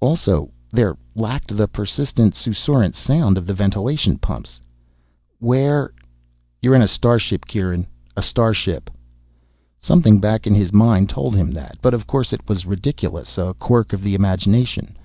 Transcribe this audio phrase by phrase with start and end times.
[0.00, 4.60] Also, there lacked the persistent susurrant sound of the ventilation pumps.
[5.38, 5.92] Where
[6.60, 7.86] You're in a ship, Kieran.
[8.16, 8.90] A starship.
[9.78, 11.78] Something back in his mind told him that.
[11.82, 14.96] But of course it was ridiculous, a quirk of the imagination.